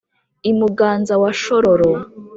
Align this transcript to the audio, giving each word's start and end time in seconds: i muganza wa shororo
i 0.49 0.51
muganza 0.59 1.13
wa 1.21 1.31
shororo 1.41 1.91